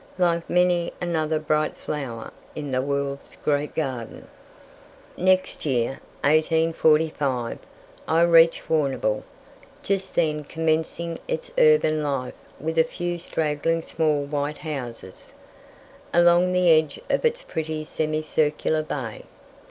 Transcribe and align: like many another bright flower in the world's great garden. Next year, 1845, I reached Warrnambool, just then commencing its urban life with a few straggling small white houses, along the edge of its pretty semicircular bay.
like 0.17 0.49
many 0.49 0.91
another 0.99 1.37
bright 1.37 1.77
flower 1.77 2.31
in 2.55 2.71
the 2.71 2.81
world's 2.81 3.37
great 3.43 3.75
garden. 3.75 4.27
Next 5.15 5.63
year, 5.63 5.99
1845, 6.23 7.59
I 8.07 8.23
reached 8.23 8.67
Warrnambool, 8.67 9.21
just 9.83 10.15
then 10.15 10.43
commencing 10.43 11.19
its 11.27 11.51
urban 11.59 12.01
life 12.01 12.33
with 12.59 12.79
a 12.79 12.83
few 12.83 13.19
straggling 13.19 13.83
small 13.83 14.23
white 14.23 14.57
houses, 14.57 15.33
along 16.15 16.51
the 16.51 16.71
edge 16.71 16.99
of 17.11 17.23
its 17.23 17.43
pretty 17.43 17.83
semicircular 17.83 18.81
bay. 18.81 19.23